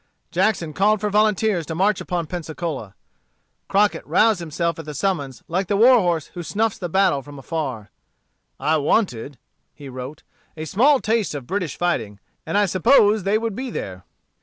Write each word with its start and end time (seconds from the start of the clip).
Jackson 0.31 0.73
called 0.73 0.99
for 0.99 1.11
volunteers 1.11 1.63
to 1.67 1.75
march 1.75 2.01
upon 2.01 2.25
Pensacola. 2.25 2.95
Crockett 3.67 4.03
roused 4.07 4.39
himself 4.39 4.79
at 4.79 4.85
the 4.85 4.95
summons, 4.95 5.43
like 5.47 5.67
the 5.67 5.77
war 5.77 5.99
horse 5.99 6.31
who 6.33 6.41
snuffs 6.41 6.79
the 6.79 6.89
battle 6.89 7.21
from 7.21 7.37
afar. 7.37 7.91
"I 8.59 8.77
wanted," 8.77 9.37
he 9.75 9.89
wrote, 9.89 10.23
"a 10.57 10.65
small 10.65 11.01
taste 11.01 11.35
of 11.35 11.45
British 11.45 11.77
fighting, 11.77 12.19
and 12.47 12.57
I 12.57 12.65
supposed 12.65 13.25
they 13.25 13.37
would 13.37 13.55
be 13.55 13.69
there." 13.69 14.03